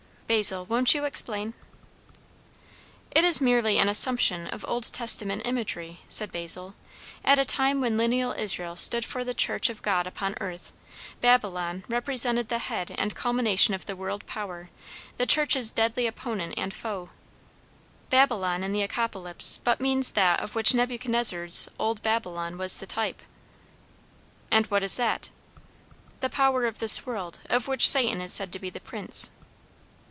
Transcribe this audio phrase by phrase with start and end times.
[0.31, 1.53] "Basil, won't you explain?"
[3.13, 6.73] "It is merely an assumption of old Testament imagery," said Basil.
[7.25, 10.71] "At a time when lineal Israel stood for the church of God upon earth,
[11.19, 14.69] Babylon represented the head and culmination of the world power,
[15.17, 17.09] the church's deadly opponent and foe.
[18.09, 23.21] Babylon in the Apocalypse but means that of which Nebuchadnezzar's old Babylon was the type."
[24.49, 25.29] "And what is that?"
[26.21, 29.31] "The power of this world, of which Satan is said to be the prince."